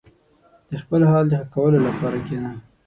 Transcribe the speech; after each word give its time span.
•د 0.69 0.71
خپل 0.83 1.01
حال 1.09 1.25
د 1.29 1.33
ښه 1.39 1.45
کولو 1.55 1.77
لپاره 1.87 2.17
کښېنه. 2.25 2.51